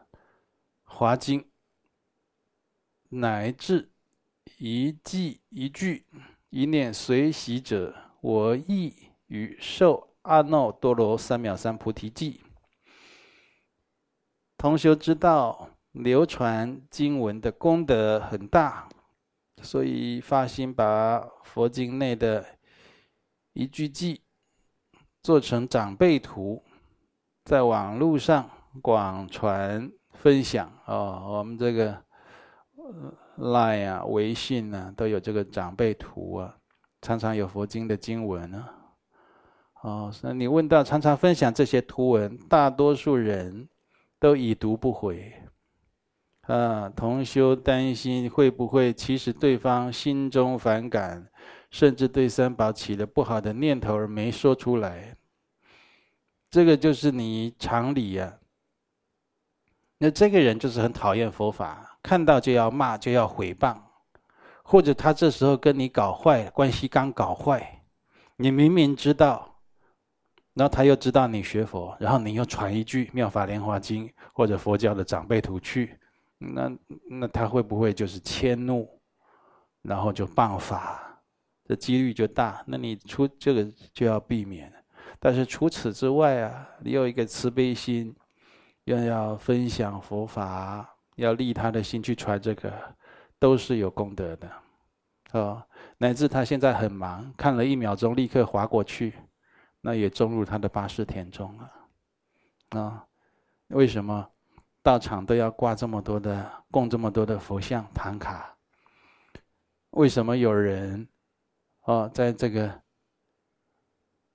[0.93, 1.41] 华经》，
[3.09, 3.89] 乃至。
[4.59, 6.05] 一记一句
[6.49, 8.93] 一念随喜者，我亦
[9.27, 12.41] 与受阿耨多罗三藐三菩提记。
[14.57, 18.87] 同修知道流传经文的功德很大，
[19.61, 22.45] 所以发心把佛经内的
[23.53, 24.21] 一句记
[25.21, 26.63] 做成长辈图，
[27.43, 28.49] 在网络上
[28.81, 30.71] 广传分享。
[30.85, 31.97] 哦，我们这个。
[33.37, 36.55] Line 啊，微信啊，都有这个长辈图啊，
[37.01, 38.73] 常常有佛经的经文啊。
[39.81, 43.67] 哦，那你问到常常分享这些图文，大多数人
[44.19, 45.33] 都已读不回。
[46.41, 51.27] 啊，同修担心会不会其实对方心中反感，
[51.71, 55.15] 甚至对三宝起了不好的念头而没说出来。
[56.51, 58.42] 这个就是你常理呀、啊。
[59.97, 61.89] 那这个人就是很讨厌佛法。
[62.03, 63.77] 看到就要骂，就要毁谤，
[64.61, 67.81] 或者他这时候跟你搞坏，关系刚搞坏，
[68.35, 69.61] 你明明知道，
[70.53, 75.97] 然后他又知道你学佛，然后你又传一句《妙法莲华经》或者佛教的长辈图去，
[76.37, 76.69] 那
[77.09, 78.99] 那他会不会就是迁怒，
[79.81, 81.21] 然后就谤法，
[81.65, 82.61] 这几率就大。
[82.67, 84.69] 那你出这个就要避免。
[85.21, 88.13] 但是除此之外啊，你有一个慈悲心，
[88.85, 90.89] 又要分享佛法。
[91.15, 92.73] 要利他的心去传这个，
[93.37, 94.51] 都是有功德的，
[95.33, 95.63] 哦，
[95.99, 99.13] 乃至他现在很忙，看了一秒钟立刻划过去，
[99.79, 103.05] 那也种入他的八识田中了，啊、
[103.67, 104.27] 为什么
[104.81, 108.57] 道场都要挂这么多的供这么多的佛像唐卡？
[109.91, 111.07] 为什么有人，
[111.83, 112.81] 哦，在这个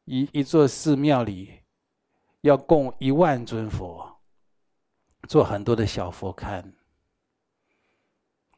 [0.04, 1.64] 一一座寺庙里
[2.42, 4.07] 要供一万尊佛？
[5.26, 6.64] 做很多的小佛龛，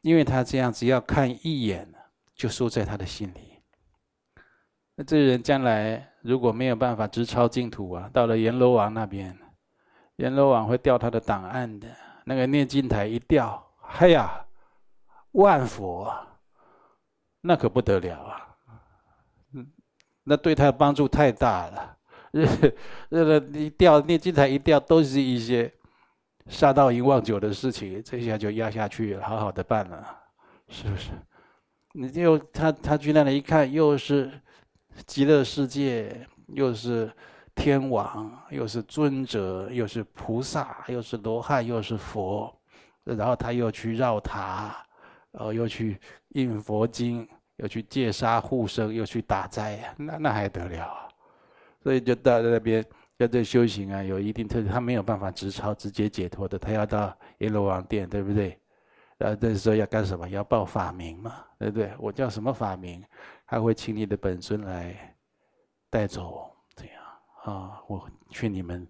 [0.01, 1.93] 因为他这样只要看一眼，
[2.35, 3.61] 就收在他的心里。
[4.95, 9.37] 那这人将来如果没有办法直超净土啊，到了阎罗王那边，
[10.17, 11.87] 阎罗王会调他的档案的。
[12.23, 14.45] 那个念经台一调，嘿呀，
[15.31, 16.13] 万佛，
[17.41, 18.55] 那可不得了啊！
[19.53, 19.71] 嗯，
[20.23, 21.97] 那对他的帮助太大了。
[23.09, 25.73] 这个一调念经台一调，都是一些。
[26.51, 30.05] 杀盗淫妄酒的事情，这下就压下去，好好的办了，
[30.67, 31.11] 是不是？
[31.93, 34.29] 你就他他去那里一看，又是
[35.07, 37.09] 极乐世界又是
[37.55, 42.53] 天王，又是尊者，又是菩萨，又是罗汉，又是佛，
[43.05, 44.75] 然后他又去绕塔，
[45.31, 45.97] 然后又去
[46.29, 51.07] 印佛经，又去戒杀护生，又去打斋，那那还得了啊？
[51.81, 52.85] 所以就到那边
[53.21, 58.59] 要对修行啊，有一定特质，他没有办法直超直接解脱的，他要到阎罗王殿，对不对？
[59.17, 60.27] 然后这时候要干什么？
[60.27, 61.93] 要报法名嘛，对不对？
[61.99, 63.03] 我叫什么法名？
[63.45, 65.15] 他会请你的本尊来
[65.89, 67.03] 带走，这样
[67.43, 68.87] 啊，我去你们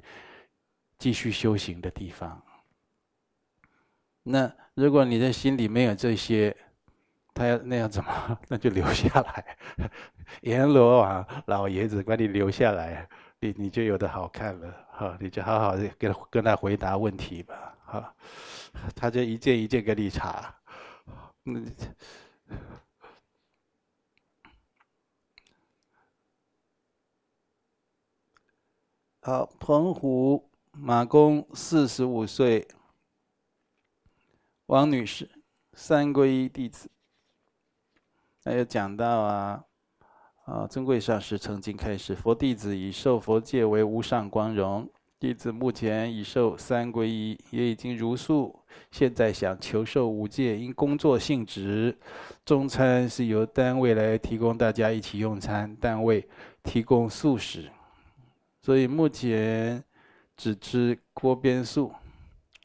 [0.98, 2.42] 继续修行的地方。
[4.24, 6.56] 那如果你的心里没有这些，
[7.34, 8.40] 他要那样怎么？
[8.48, 9.58] 那就留下来，
[10.44, 13.10] 阎罗王老爷子把你留下来，
[13.42, 18.16] 你你就有的好看了，哈，你就好好的跟跟他回答问题吧，哈。
[18.96, 20.56] 他就一件一件给你查，
[21.46, 21.76] 嗯，
[29.22, 32.68] 好，澎湖马公四十五岁，
[34.68, 35.30] 王女士，
[35.74, 36.90] 三皈依弟子。
[38.44, 39.66] 还有讲到啊，
[40.46, 44.90] 啊，尊贵上师曾经开示，佛弟子以受佛戒为无上光荣。
[45.20, 48.60] 弟子目前已受三皈依，也已经茹素。
[48.90, 51.96] 现在想求受五戒，因工作性质，
[52.44, 56.28] 中餐是由单位来提供大家一起用餐，单位
[56.64, 57.70] 提供素食，
[58.64, 59.84] 所以目前
[60.36, 61.94] 只吃锅边素，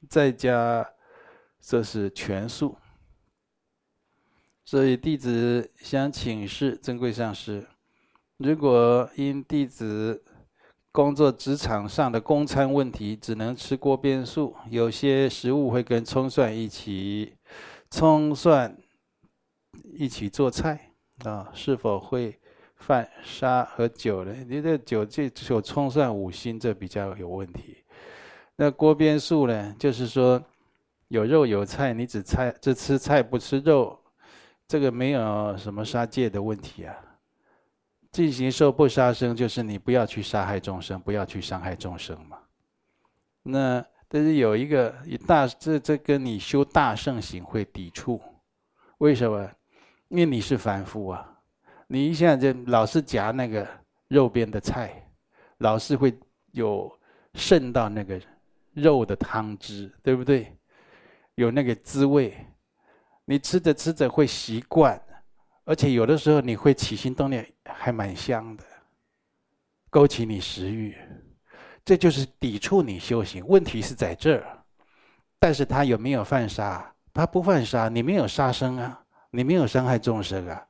[0.08, 0.88] 在家
[1.60, 2.74] 则是全素。
[4.66, 7.64] 所以弟子想请示尊贵上师，
[8.36, 10.24] 如果因弟子
[10.90, 14.56] 工作职场上的供餐问题，只能吃锅边素。
[14.68, 17.34] 有些食物会跟葱蒜一起，
[17.92, 18.76] 葱蒜
[19.94, 20.90] 一起做菜
[21.22, 22.36] 啊，是否会
[22.74, 24.34] 犯杀和酒呢？
[24.48, 27.84] 你这酒这只有葱蒜五辛，这比较有问题。
[28.56, 29.76] 那锅边素呢？
[29.78, 30.42] 就是说
[31.06, 33.96] 有肉有菜，你只菜只吃菜不吃肉，
[34.68, 36.94] 这个没有什么杀戒的问题啊。
[38.12, 42.38] 进行受不杀生，就是你不要去杀害众生，不要去伤害众生嘛。
[43.42, 44.94] 那但是有一个
[45.26, 48.20] 大这这跟你修大圣行会抵触，
[48.98, 49.50] 为什么？
[50.08, 51.40] 因为你是凡夫啊，
[51.88, 53.68] 你一下就老是夹那个
[54.08, 55.06] 肉边的菜，
[55.58, 56.16] 老是会
[56.52, 56.90] 有
[57.34, 58.18] 渗到那个
[58.72, 60.56] 肉的汤汁，对不对？
[61.34, 62.34] 有那个滋味，
[63.26, 64.98] 你吃着吃着会习惯。
[65.68, 68.62] 而且有的时候你会起心动念，还蛮香的，
[69.90, 70.96] 勾起你食欲，
[71.84, 73.44] 这就是抵触你修行。
[73.48, 74.64] 问题是在这儿，
[75.40, 76.94] 但是他有没有犯杀？
[77.12, 79.02] 他不犯杀，你没有杀生啊，
[79.32, 80.64] 你没有伤害众生啊。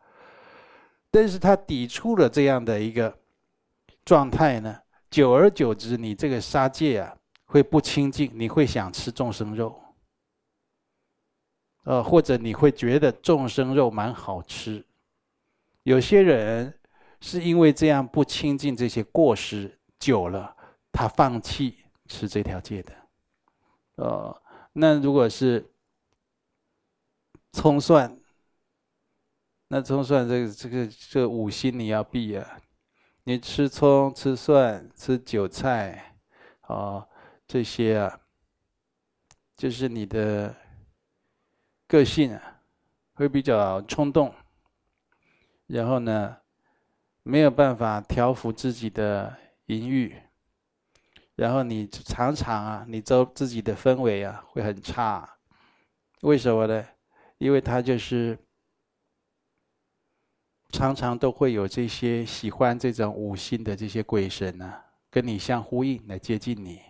[1.11, 3.15] 但是他抵触了这样的一个
[4.03, 4.79] 状态呢，
[5.11, 9.79] 久而久之，你这个杀戒啊会不清净，你会想吃众生肉。
[11.87, 14.85] 呃，或者你会觉得众生肉蛮好吃，
[15.85, 16.75] 有些人
[17.21, 20.57] 是因为这样不清净这些过失，久了
[20.91, 22.93] 他放弃吃这条戒的。
[23.95, 25.65] 呃，那如果是
[27.53, 28.19] 葱蒜，
[29.69, 32.59] 那葱蒜这个这个这五辛你要避啊，
[33.23, 36.17] 你吃葱、吃蒜、吃韭菜，
[36.63, 37.07] 啊，
[37.47, 38.21] 这些啊，
[39.57, 40.53] 就是你的。
[41.87, 42.61] 个性啊，
[43.15, 44.35] 会比较冲动，
[45.67, 46.37] 然后呢，
[47.23, 50.17] 没有办法调伏自己的淫欲，
[51.37, 55.29] 然后你常常啊，你周自己的氛围啊会很差，
[56.23, 56.85] 为什么呢？
[57.39, 58.39] 因为他就是
[60.71, 66.81] 常常都会有这些喜欢这种五星的这些鬼神呢、啊，跟你相呼应来接近你，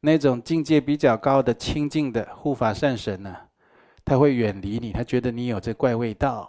[0.00, 3.47] 那种境界比较高的清净的护法善神呢、
[4.08, 6.48] 他会远离你，他觉得你有这怪味道。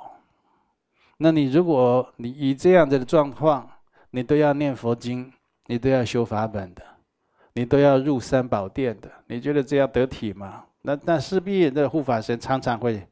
[1.18, 3.70] 那你如果你以这样子的状况，
[4.12, 5.30] 你都要念佛经，
[5.66, 6.82] 你都要修法本的，
[7.52, 10.64] 你都要入三宝殿的，你觉得这样得体吗？
[10.84, 13.06] 那那势必的护法神常常会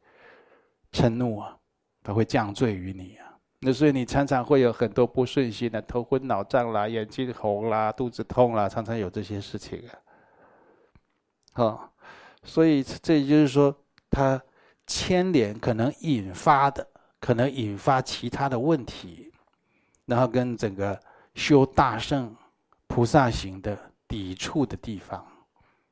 [0.94, 1.58] 嗔怒啊，
[2.02, 3.28] 他会降罪于你啊。
[3.60, 9.92] 那所以你常常会有很多不顺心的，头昏脑胀啦，眼睛红啦，肚子痛啦，常常有这些事情啊。
[11.52, 11.94] 好，
[12.44, 13.76] 所以这也就是说。
[14.10, 14.42] 它
[14.86, 16.88] 牵连可能引发的，
[17.20, 19.32] 可能引发其他的问题，
[20.06, 21.00] 然后跟整个
[21.36, 22.36] 修大圣
[22.88, 23.78] 菩萨行的
[24.08, 25.26] 抵触的地方，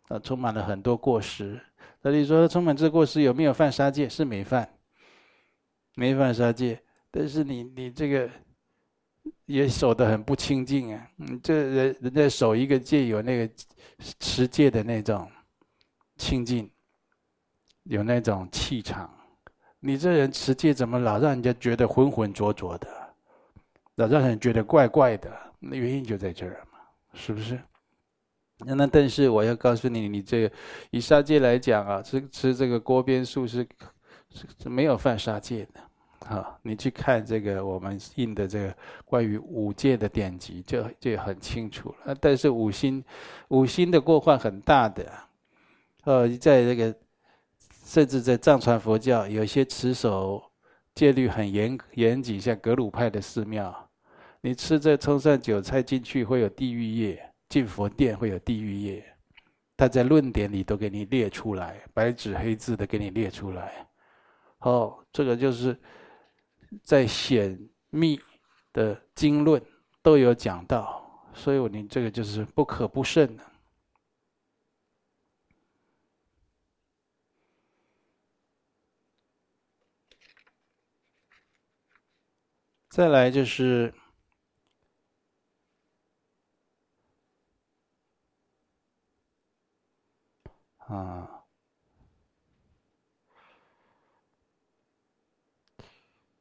[0.07, 1.59] 啊，充满了很多过失。
[2.01, 4.07] 那你说充满这过失有没有犯杀戒？
[4.07, 4.67] 是没犯，
[5.95, 6.81] 没犯杀戒。
[7.11, 8.29] 但是你你这个
[9.45, 11.09] 也守得很不清净啊！
[11.17, 13.53] 嗯，这人人家守一个戒，有那个
[14.19, 15.29] 持戒的那种
[16.17, 16.69] 清净，
[17.85, 19.09] 有那种气场。
[19.79, 22.87] 你这人持戒怎么老让人家觉得浑浑浊浊的，
[23.95, 25.31] 老让人觉得怪怪的？
[25.59, 26.79] 那原因就在这儿嘛，
[27.13, 27.59] 是不是？
[28.59, 30.51] 那那但是我要告诉你，你这个
[30.89, 33.67] 以杀戒来讲啊，吃吃这个锅边素是
[34.31, 35.81] 是没有犯杀戒的。
[36.27, 38.75] 啊，你去看这个我们印的这个
[39.05, 42.15] 关于五戒的典籍，就就很清楚了。
[42.19, 43.03] 但是五辛，
[43.49, 45.05] 五辛的过患很大的。
[46.05, 46.95] 呃，在这个
[47.85, 50.51] 甚至在藏传佛教，有些持守
[50.93, 53.89] 戒律很严严谨，像格鲁派的寺庙，
[54.41, 59.05] 你吃这葱蒜韭菜进去会有地狱业，进佛殿会有地狱业。
[59.77, 63.87] 他在论点里都给你列出来，白纸黑字的给你列出来。
[64.59, 65.77] 哦，这个就是。
[66.83, 67.57] 在显
[67.89, 68.19] 密
[68.73, 69.61] 的经论
[70.01, 71.01] 都有讲到，
[71.33, 73.43] 所以你这个就是不可不慎的。
[82.95, 83.93] 再来就是
[90.77, 91.43] 啊。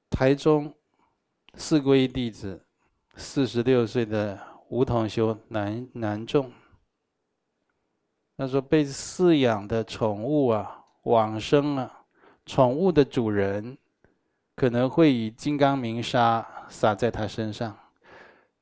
[0.08, 0.72] 台中
[1.54, 2.64] 四皈依弟子，
[3.16, 6.52] 四十六岁的吴同修男男众，
[8.36, 12.06] 他说被饲养的宠物啊往生啊，
[12.46, 13.76] 宠物的主人
[14.56, 17.76] 可能会以金刚明沙洒在他身上，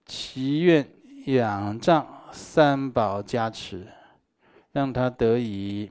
[0.07, 0.89] 祈愿
[1.27, 3.87] 仰仗三宝加持，
[4.73, 5.91] 让他得以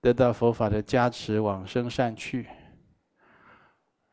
[0.00, 2.46] 得到佛法的加持，往生善趣。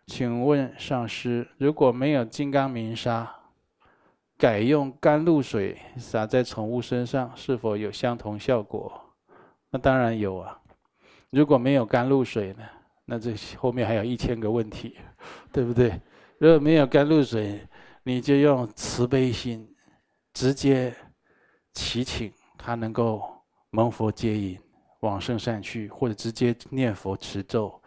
[0.07, 3.36] 请问上师，如果没有金刚明沙，
[4.38, 9.16] 改用甘露水洒在宠物身上，是否有相同效果？
[9.70, 10.59] 那当然有啊。
[11.30, 12.63] 如果没有甘露水呢？
[13.06, 14.97] 那这后面还有一千个问题，
[15.51, 16.01] 对不对？
[16.39, 17.60] 如果没有甘露水，
[18.03, 19.68] 你就用慈悲心，
[20.34, 20.93] 直接
[21.74, 23.22] 祈请他能够
[23.70, 24.60] 蒙佛接引，
[25.01, 27.82] 往生善趣，或者直接念佛持咒。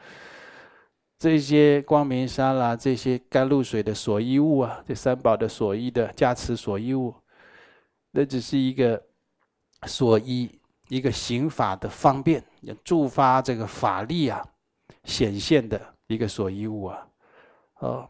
[1.19, 7.13] 这些光明沙啦，这些甘露水的所依物啊，这三宝的所依的加持所依物，
[8.13, 9.03] 那只是一个
[9.87, 10.49] 所依，
[10.89, 12.43] 一个行法的方便，
[12.85, 14.47] 助发这个法力啊
[15.09, 17.09] 显现的一个所依物啊，
[17.81, 18.09] 哦，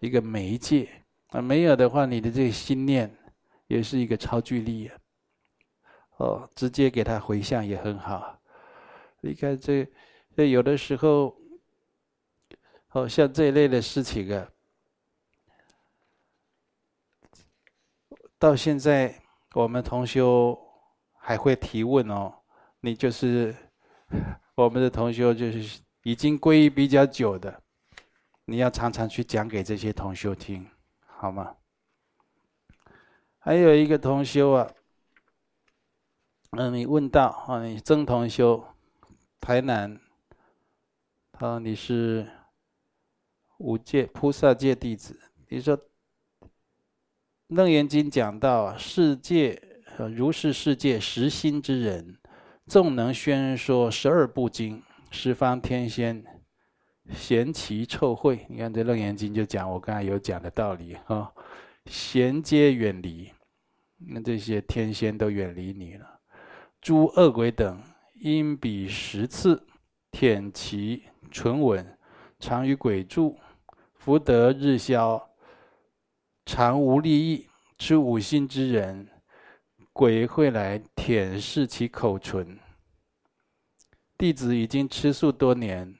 [0.00, 0.88] 一个媒介
[1.28, 3.14] 啊，没有的话，你的这个心念
[3.66, 4.96] 也是一个超距力啊，
[6.16, 8.40] 哦，直接给他回向也很好。
[9.20, 9.86] 你看这
[10.34, 11.36] 这有的时候。
[12.92, 14.48] 哦，像这一类的事情啊，
[18.38, 19.14] 到现在
[19.52, 20.58] 我们同修
[21.12, 22.32] 还会提问哦。
[22.80, 23.54] 你就是
[24.56, 27.60] 我们的同修，就是已经皈依比较久的，
[28.44, 30.64] 你要常常去讲给这些同修听，
[31.04, 31.56] 好吗？
[33.40, 34.70] 还有一个同修啊，
[36.52, 38.64] 嗯，你问到啊，你曾同修，
[39.40, 40.00] 台南，
[41.32, 42.24] 啊，你是。
[43.58, 45.78] 五戒菩萨戒弟子，你说
[47.46, 49.82] 《楞严经》讲到啊世界
[50.14, 52.18] 如是世界实心之人，
[52.66, 54.82] 纵能宣说十二部经，
[55.18, 56.22] 十方天仙
[57.10, 58.38] 咸其臭秽。
[58.50, 61.32] 你看这《楞严经》就讲我刚才有讲的道理哈，
[61.86, 63.32] 咸皆远离，
[63.96, 66.20] 那这些天仙都远离你了。
[66.82, 67.80] 诸恶鬼等
[68.20, 69.66] 因彼十次
[70.10, 71.96] 舔其唇吻，
[72.38, 73.38] 常与鬼住。
[73.94, 75.30] 福德日消，
[76.44, 77.48] 常无利益。
[77.78, 79.08] 吃五辛之人，
[79.94, 82.58] 鬼会来舔舐其口唇。
[84.18, 85.94] 弟子已经吃素多年，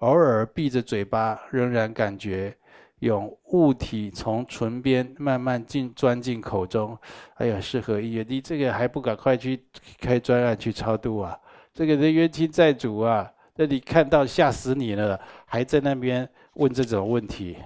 [0.00, 2.56] 偶尔闭着嘴巴，仍然感觉
[2.98, 6.98] 有物体从唇边慢慢进钻进口中。
[7.36, 8.24] 哎呀，是何意？
[8.28, 9.64] 你这个还不赶快去
[10.00, 11.38] 开专案去超度啊？
[11.72, 16.28] 这个人冤亲债主啊，那你看到吓死你了，还在那边。
[16.56, 17.56] 问这种问题，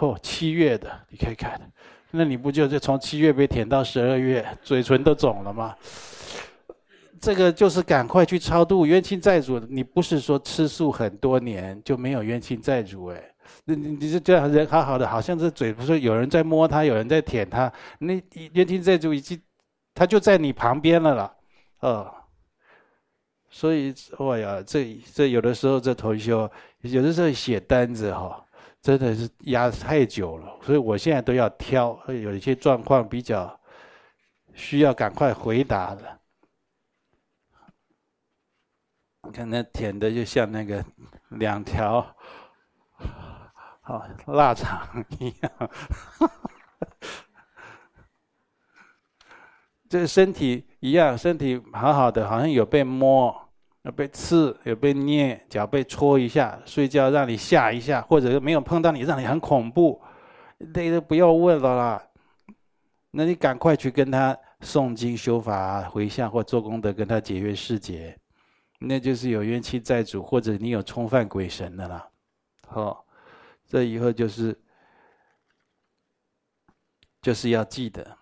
[0.00, 1.60] 哦，七月的，你看看，
[2.10, 5.76] 那你不就是从七月被舔到十二月，嘴唇都肿了吗？
[7.24, 9.58] 这个就是赶快去超度冤亲债主。
[9.58, 13.34] 你不是说吃素很多年就没有冤亲债主哎？
[13.64, 18.22] 你你你是这样人好好的，好像这嘴不是有人在摸他，有人在舔他，那
[18.52, 19.40] 冤亲债主已经
[19.94, 21.34] 他就在你旁边了啦，
[21.80, 22.14] 哦。
[23.48, 26.50] 所以，哎呀，这这有的时候这同修。
[26.82, 28.44] 有的时候写单子哈，
[28.82, 33.58] 真的是压太久了，所以我现在都要挑，有一些状况比较
[34.52, 36.02] 需要赶快回答的。
[39.26, 40.84] 你看那舔的就像那个
[41.30, 42.04] 两条
[43.82, 45.70] 好腊肠一样，
[49.88, 53.42] 这身体一样，身体好好的，好像有被摸。
[53.84, 60.00] 有被刺，有被捏，脚被戳一下，睡觉让你吓一下，或者是没有碰到你，让你很恐怖，
[60.56, 62.02] 那个不要问了啦。
[63.10, 68.18] 那你赶快去跟他诵经修法、回向或做功德，跟他解冤释结，
[68.86, 72.08] 那就是有冤亲债主，或者你有冲犯鬼神的啦。
[72.66, 73.06] 好，
[73.66, 74.58] 这以后就是
[77.22, 78.18] 就是要记得。